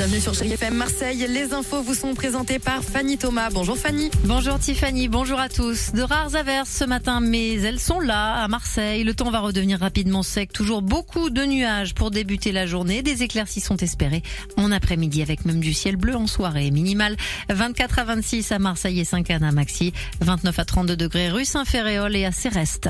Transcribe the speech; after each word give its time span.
Bienvenue 0.00 0.20
sur 0.22 0.32
Chérie 0.32 0.52
FM 0.52 0.76
Marseille. 0.76 1.26
Les 1.28 1.52
infos 1.52 1.82
vous 1.82 1.92
sont 1.92 2.14
présentées 2.14 2.58
par 2.58 2.82
Fanny 2.82 3.18
Thomas. 3.18 3.50
Bonjour 3.52 3.76
Fanny. 3.76 4.10
Bonjour 4.24 4.58
Tiffany, 4.58 5.08
bonjour 5.08 5.38
à 5.38 5.50
tous. 5.50 5.92
De 5.92 6.00
rares 6.00 6.34
averses 6.36 6.70
ce 6.70 6.84
matin, 6.84 7.20
mais 7.20 7.60
elles 7.60 7.78
sont 7.78 8.00
là 8.00 8.32
à 8.42 8.48
Marseille. 8.48 9.04
Le 9.04 9.12
temps 9.12 9.30
va 9.30 9.40
redevenir 9.40 9.78
rapidement 9.78 10.22
sec. 10.22 10.54
Toujours 10.54 10.80
beaucoup 10.80 11.28
de 11.28 11.44
nuages 11.44 11.92
pour 11.94 12.10
débuter 12.10 12.50
la 12.50 12.64
journée. 12.64 13.02
Des 13.02 13.22
éclaircies 13.22 13.60
sont 13.60 13.76
espérées 13.76 14.22
en 14.56 14.72
après-midi 14.72 15.20
avec 15.20 15.44
même 15.44 15.60
du 15.60 15.74
ciel 15.74 15.96
bleu 15.96 16.16
en 16.16 16.26
soirée. 16.26 16.70
Minimal 16.70 17.14
24 17.50 17.98
à 17.98 18.04
26 18.04 18.52
à 18.52 18.58
Marseille 18.58 19.00
et 19.00 19.04
5 19.04 19.30
à 19.30 19.38
Maxi. 19.52 19.92
29 20.22 20.58
à 20.58 20.64
32 20.64 20.96
degrés 20.96 21.28
rue 21.28 21.44
Saint-Ferréol 21.44 22.16
et 22.16 22.24
à 22.24 22.32
Céreste. 22.32 22.88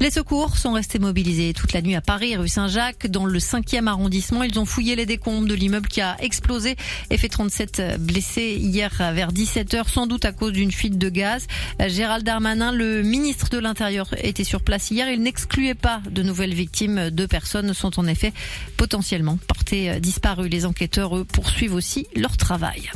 Les 0.00 0.10
secours 0.10 0.56
sont 0.56 0.72
restés 0.72 0.98
mobilisés 0.98 1.52
toute 1.52 1.72
la 1.72 1.80
nuit 1.80 1.94
à 1.94 2.00
Paris, 2.00 2.36
rue 2.36 2.48
Saint-Jacques, 2.48 3.06
dans 3.06 3.24
le 3.24 3.38
5e 3.38 3.86
arrondissement. 3.86 4.42
Ils 4.42 4.58
ont 4.58 4.64
fouillé 4.64 4.96
les 4.96 5.06
décombres 5.06 5.46
de 5.46 5.54
l'immeuble 5.54 5.88
qui 5.88 6.00
a 6.00 6.16
explosé 6.20 6.76
et 7.10 7.18
fait 7.18 7.28
37 7.28 8.00
blessés 8.00 8.56
hier 8.58 8.90
vers 8.98 9.32
17h, 9.32 9.88
sans 9.88 10.06
doute 10.08 10.24
à 10.24 10.32
cause 10.32 10.52
d'une 10.52 10.72
fuite 10.72 10.98
de 10.98 11.08
gaz. 11.08 11.46
Gérald 11.86 12.24
Darmanin, 12.24 12.72
le 12.72 13.02
ministre 13.02 13.48
de 13.50 13.58
l'Intérieur, 13.58 14.08
était 14.18 14.44
sur 14.44 14.62
place 14.62 14.90
hier. 14.90 15.08
Il 15.08 15.22
n'excluait 15.22 15.74
pas 15.74 16.00
de 16.10 16.22
nouvelles 16.22 16.54
victimes. 16.54 17.10
Deux 17.10 17.28
personnes 17.28 17.72
sont 17.72 18.00
en 18.00 18.06
effet 18.06 18.32
potentiellement 18.76 19.38
portées 19.46 20.00
disparues. 20.00 20.48
Les 20.48 20.66
enquêteurs, 20.66 21.24
poursuivent 21.26 21.74
aussi 21.74 22.06
leur 22.16 22.36
travail. 22.36 22.90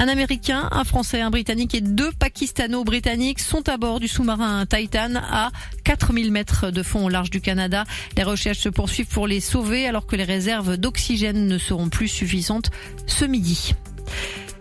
Un 0.00 0.06
Américain, 0.06 0.68
un 0.70 0.84
Français, 0.84 1.20
un 1.20 1.30
Britannique 1.30 1.74
et 1.74 1.80
deux 1.80 2.12
Pakistano-Britanniques 2.12 3.40
sont 3.40 3.68
à 3.68 3.78
bord 3.78 3.98
du 3.98 4.06
sous-marin 4.06 4.64
Titan 4.64 5.14
à 5.16 5.50
4000 5.82 6.30
mètres 6.30 6.70
de 6.70 6.84
fond 6.84 7.06
au 7.06 7.08
large 7.08 7.30
du 7.30 7.40
Canada. 7.40 7.82
Les 8.16 8.22
recherches 8.22 8.60
se 8.60 8.68
poursuivent 8.68 9.08
pour 9.08 9.26
les 9.26 9.40
sauver 9.40 9.88
alors 9.88 10.06
que 10.06 10.14
les 10.14 10.22
réserves 10.22 10.76
d'oxygène 10.76 11.48
ne 11.48 11.58
seront 11.58 11.88
plus 11.88 12.06
suffisantes 12.06 12.70
ce 13.08 13.24
midi. 13.24 13.74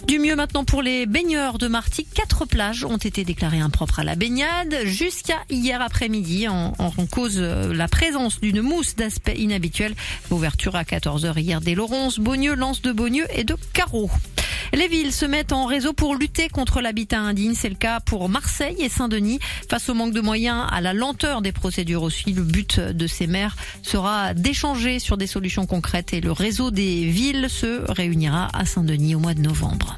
Du 0.08 0.18
mieux 0.18 0.36
maintenant 0.36 0.64
pour 0.64 0.82
les 0.82 1.06
baigneurs 1.06 1.60
de 1.60 1.68
Marty. 1.68 2.06
Quatre 2.06 2.46
plages 2.46 2.84
ont 2.84 2.98
été 2.98 3.24
déclarées 3.24 3.60
impropres 3.60 4.00
à 4.00 4.04
la 4.04 4.16
baignade 4.16 4.76
jusqu'à 4.86 5.44
hier 5.52 5.82
après-midi 5.84 6.48
en, 6.48 6.74
en 6.80 7.06
cause 7.06 7.38
euh, 7.38 7.74
la 7.76 7.88
présence 7.88 8.40
d'une 8.40 8.62
mousse 8.62 8.96
d'aspect 8.96 9.36
inhabituel. 9.38 9.94
Ouverture 10.32 10.76
à 10.76 10.84
14h 10.84 11.38
hier 11.38 11.62
dès 11.62 11.76
Laurence, 11.76 12.20
Beaunieu, 12.20 12.56
Lance 12.56 12.82
de 12.82 12.92
Beaunieu 12.92 13.26
et 13.36 13.44
de 13.44 13.56
Carreau. 13.74 14.10
Les 14.74 14.88
villes 14.88 15.14
se 15.14 15.26
mettent 15.26 15.54
en 15.54 15.66
réseau 15.66 15.94
pour 15.94 16.16
lutter 16.16 16.50
contre 16.50 16.82
l'habitat 16.82 17.20
indigne. 17.20 17.54
C'est 17.56 17.70
le 17.70 17.76
cas 17.76 18.00
pour 18.00 18.30
Marseille 18.30 18.76
et 18.80 18.90
Saint-Denis. 18.90 19.40
Face 19.70 19.90
au 19.90 19.94
manque 19.94 20.14
de 20.14 20.22
moyens, 20.22 20.66
à 20.72 20.82
la 20.82 20.94
lenteur 20.94 21.42
des 21.42 21.52
procédures 21.52 22.04
aussi, 22.04 22.34
le 22.34 22.44
but 22.44 22.80
de 22.80 23.08
ces 23.08 23.28
maires 23.28 23.56
sera 23.82 24.34
d'échanger 24.34 25.00
sur 25.00 25.18
des 25.18 25.28
solutions 25.28 25.66
concrètes 25.66 26.14
et 26.14 26.22
le 26.22 26.32
réseau 26.32 26.72
des 26.72 27.06
villes 27.06 27.50
se 27.50 27.90
réunira 27.92 28.50
à 28.54 28.66
Saint-Denis 28.66 29.16
au 29.16 29.20
mois 29.20 29.34
de 29.34 29.42
novembre. 29.42 29.98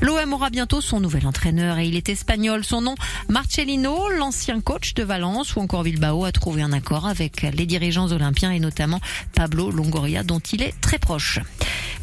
L'OM 0.00 0.32
aura 0.32 0.50
bientôt 0.50 0.80
son 0.80 1.00
nouvel 1.00 1.26
entraîneur 1.26 1.78
et 1.78 1.86
il 1.86 1.96
est 1.96 2.08
espagnol. 2.08 2.64
Son 2.64 2.80
nom, 2.80 2.94
Marcelino, 3.28 4.10
l'ancien 4.10 4.60
coach 4.60 4.94
de 4.94 5.02
Valence 5.02 5.56
ou 5.56 5.60
encore 5.60 5.82
Bilbao, 5.82 6.24
a 6.24 6.32
trouvé 6.32 6.62
un 6.62 6.72
accord 6.72 7.06
avec 7.06 7.42
les 7.42 7.66
dirigeants 7.66 8.10
olympiens 8.12 8.50
et 8.50 8.60
notamment 8.60 9.00
Pablo 9.34 9.70
Longoria 9.70 10.22
dont 10.22 10.40
il 10.40 10.62
est 10.62 10.78
très 10.80 10.98
proche. 10.98 11.40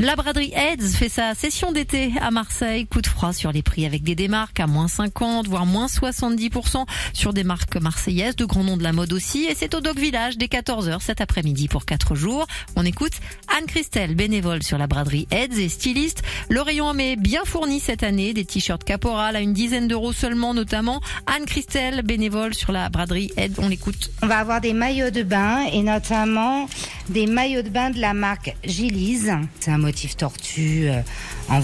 La 0.01 0.15
braderie 0.15 0.51
Heads 0.55 0.95
fait 0.97 1.09
sa 1.09 1.35
session 1.35 1.71
d'été 1.71 2.11
à 2.19 2.31
Marseille. 2.31 2.87
Coup 2.87 3.01
de 3.01 3.07
froid 3.07 3.33
sur 3.33 3.51
les 3.51 3.61
prix 3.61 3.85
avec 3.85 4.01
des 4.01 4.15
démarques 4.15 4.59
à 4.59 4.65
moins 4.65 4.87
50, 4.87 5.47
voire 5.47 5.67
moins 5.67 5.85
70% 5.85 6.87
sur 7.13 7.33
des 7.33 7.43
marques 7.43 7.75
marseillaises, 7.77 8.35
de 8.35 8.45
grands 8.45 8.63
noms 8.63 8.77
de 8.77 8.83
la 8.83 8.93
mode 8.93 9.13
aussi. 9.13 9.45
Et 9.45 9.53
c'est 9.53 9.75
au 9.75 9.79
Dog 9.79 9.99
Village 9.99 10.39
dès 10.39 10.47
14h 10.47 11.01
cet 11.01 11.21
après-midi 11.21 11.67
pour 11.67 11.85
4 11.85 12.15
jours. 12.15 12.47
On 12.75 12.83
écoute 12.83 13.11
Anne-Christelle, 13.55 14.15
bénévole 14.15 14.63
sur 14.63 14.79
la 14.79 14.87
braderie 14.87 15.27
Heads 15.29 15.59
et 15.59 15.69
styliste. 15.69 16.23
Le 16.49 16.61
rayon 16.61 16.89
homme 16.89 16.99
est 16.99 17.15
bien 17.15 17.45
fourni 17.45 17.79
cette 17.79 18.01
année. 18.01 18.33
Des 18.33 18.43
t-shirts 18.45 18.83
caporal 18.83 19.35
à 19.35 19.41
une 19.41 19.53
dizaine 19.53 19.87
d'euros 19.87 20.13
seulement 20.13 20.55
notamment. 20.55 20.99
Anne-Christelle, 21.27 22.01
bénévole 22.01 22.55
sur 22.55 22.71
la 22.71 22.89
braderie 22.89 23.31
Heads. 23.37 23.59
On 23.59 23.69
l'écoute. 23.69 24.09
On 24.23 24.27
va 24.27 24.39
avoir 24.39 24.61
des 24.61 24.73
maillots 24.73 25.11
de 25.11 25.21
bain 25.21 25.67
et 25.71 25.83
notamment 25.83 26.67
des 27.11 27.27
maillots 27.27 27.61
de 27.61 27.69
bain 27.69 27.89
de 27.89 27.99
la 27.99 28.13
marque 28.13 28.55
Gillise. 28.63 29.33
C'est 29.59 29.71
un 29.71 29.77
motif 29.77 30.15
tortue 30.15 30.87
euh, 30.89 31.01
en, 31.49 31.59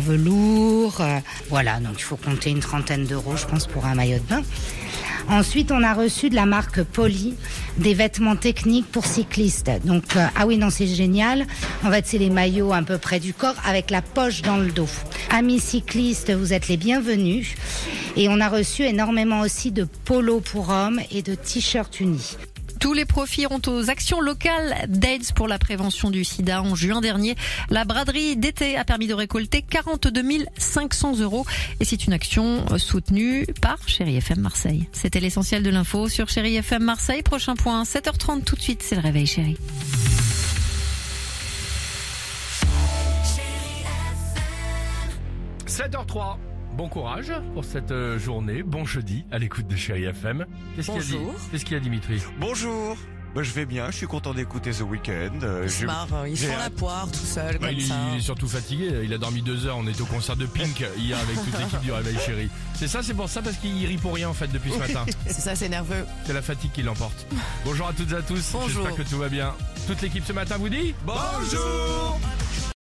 velours. 0.00 1.00
euh, 1.00 1.18
Voilà, 1.48 1.78
donc 1.80 1.94
il 1.98 2.02
faut 2.02 2.16
compter 2.16 2.50
une 2.50 2.60
trentaine 2.60 3.06
d'euros, 3.06 3.36
je 3.36 3.46
pense, 3.46 3.66
pour 3.66 3.86
un 3.86 3.94
maillot 3.94 4.18
de 4.18 4.28
bain. 4.28 4.42
Ensuite, 5.28 5.72
on 5.72 5.82
a 5.82 5.94
reçu 5.94 6.28
de 6.28 6.34
la 6.34 6.44
marque 6.44 6.82
Poly 6.82 7.34
des 7.78 7.94
vêtements 7.94 8.36
techniques 8.36 8.90
pour 8.90 9.06
cyclistes. 9.06 9.70
Donc, 9.84 10.16
euh, 10.16 10.26
ah 10.36 10.46
oui, 10.46 10.58
non, 10.58 10.70
c'est 10.70 10.86
génial. 10.86 11.46
En 11.84 11.90
fait, 11.90 12.06
c'est 12.06 12.18
les 12.18 12.28
maillots 12.30 12.72
à 12.72 12.82
peu 12.82 12.98
près 12.98 13.20
du 13.20 13.32
corps 13.32 13.56
avec 13.66 13.90
la 13.90 14.02
poche 14.02 14.42
dans 14.42 14.56
le 14.58 14.70
dos. 14.70 14.88
Amis 15.30 15.60
cyclistes, 15.60 16.30
vous 16.32 16.52
êtes 16.52 16.68
les 16.68 16.76
bienvenus. 16.76 17.54
Et 18.16 18.28
on 18.28 18.40
a 18.40 18.48
reçu 18.48 18.82
énormément 18.82 19.40
aussi 19.40 19.70
de 19.70 19.84
polos 20.04 20.42
pour 20.42 20.68
hommes 20.68 21.00
et 21.10 21.22
de 21.22 21.34
t-shirts 21.34 22.00
unis. 22.00 22.36
Tous 22.84 22.92
les 22.92 23.06
profits 23.06 23.40
iront 23.40 23.62
aux 23.66 23.88
actions 23.88 24.20
locales 24.20 24.84
d'AIDS 24.88 25.32
pour 25.34 25.48
la 25.48 25.58
prévention 25.58 26.10
du 26.10 26.22
sida. 26.22 26.60
En 26.60 26.74
juin 26.74 27.00
dernier, 27.00 27.34
la 27.70 27.86
braderie 27.86 28.36
d'été 28.36 28.76
a 28.76 28.84
permis 28.84 29.06
de 29.06 29.14
récolter 29.14 29.62
42 29.62 30.22
500 30.58 31.20
euros 31.20 31.46
et 31.80 31.86
c'est 31.86 32.04
une 32.04 32.12
action 32.12 32.62
soutenue 32.76 33.46
par 33.62 33.78
Chéri 33.88 34.16
FM 34.16 34.40
Marseille. 34.40 34.86
C'était 34.92 35.20
l'essentiel 35.20 35.62
de 35.62 35.70
l'info 35.70 36.10
sur 36.10 36.28
Chéri 36.28 36.56
FM 36.56 36.82
Marseille. 36.82 37.22
Prochain 37.22 37.56
point, 37.56 37.84
7h30 37.84 38.44
tout 38.44 38.54
de 38.54 38.60
suite, 38.60 38.82
c'est 38.82 38.96
le 38.96 39.00
réveil 39.00 39.26
chéri. 39.26 39.56
7h03. 45.66 46.36
Bon 46.76 46.88
courage 46.88 47.32
pour 47.54 47.64
cette 47.64 47.92
euh, 47.92 48.18
journée. 48.18 48.62
Bon 48.64 48.84
jeudi 48.84 49.24
à 49.30 49.38
l'écoute 49.38 49.68
de 49.68 49.76
Chéri 49.76 50.04
FM. 50.04 50.44
Qu'est-ce 50.74 50.86
qu'il 50.90 50.96
y 50.96 50.98
a 50.98 51.02
dit 51.02 51.12
Bonjour. 51.16 51.34
Qu'est-ce 51.50 51.64
qu'il 51.64 51.74
y 51.74 51.76
a 51.76 51.80
Dimitri? 51.80 52.20
Bonjour. 52.40 52.96
Bah, 53.34 53.42
je 53.42 53.52
vais 53.52 53.66
bien, 53.66 53.90
je 53.90 53.96
suis 53.96 54.06
content 54.06 54.32
d'écouter 54.32 54.70
The 54.70 54.82
Weeknd. 54.82 55.40
Euh, 55.42 55.66
je- 55.68 55.86
marre, 55.86 56.08
il 56.28 56.36
j'ai 56.36 56.46
fend 56.48 56.58
la 56.58 56.70
poire 56.70 57.08
tout 57.10 57.18
seul 57.18 57.58
Bah, 57.58 57.66
comme 57.68 57.76
il, 57.76 57.82
est, 57.84 57.86
ça. 57.88 57.94
il 58.12 58.18
est 58.18 58.20
surtout 58.20 58.46
fatigué. 58.48 59.00
Il 59.04 59.12
a 59.12 59.18
dormi 59.18 59.42
deux 59.42 59.66
heures. 59.66 59.76
On 59.76 59.86
était 59.86 60.02
au 60.02 60.06
concert 60.06 60.36
de 60.36 60.46
Pink 60.46 60.84
hier 60.98 61.16
avec 61.18 61.36
toute 61.44 61.58
l'équipe 61.58 61.80
du 61.80 61.92
Réveil 61.92 62.16
Chéri. 62.24 62.48
C'est 62.74 62.88
ça, 62.88 63.02
c'est 63.04 63.14
pour 63.14 63.28
ça 63.28 63.40
parce 63.42 63.56
qu'il 63.56 63.84
rit 63.86 63.96
pour 63.98 64.14
rien 64.14 64.28
en 64.28 64.34
fait 64.34 64.48
depuis 64.48 64.72
ce 64.72 64.78
matin. 64.78 65.04
C'est 65.26 65.32
ça, 65.40 65.54
c'est 65.54 65.68
nerveux. 65.68 66.04
C'est 66.26 66.32
la 66.32 66.42
fatigue 66.42 66.72
qui 66.72 66.82
l'emporte. 66.82 67.26
Bonjour 67.64 67.86
à 67.88 67.92
toutes 67.92 68.10
et 68.12 68.16
à 68.16 68.22
tous. 68.22 68.50
Bonjour. 68.52 68.82
J'espère 68.84 68.96
que 69.04 69.08
tout 69.08 69.18
va 69.18 69.28
bien. 69.28 69.52
Toute 69.86 70.00
l'équipe 70.02 70.24
ce 70.24 70.32
matin 70.32 70.56
vous 70.58 70.68
dit 70.68 70.94
Bonjour 71.04 72.18